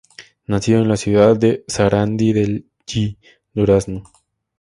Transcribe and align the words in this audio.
Nacido 0.47 0.81
en 0.81 0.87
la 0.87 0.97
ciudad 0.97 1.37
de 1.37 1.63
Sarandí 1.67 2.33
del 2.33 2.65
Yí, 2.87 3.19
Durazno. 3.53 4.01